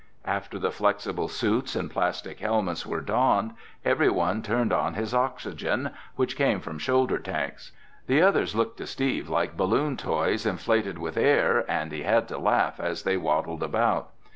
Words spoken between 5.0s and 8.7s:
oxygen, which came from shoulder tanks. The others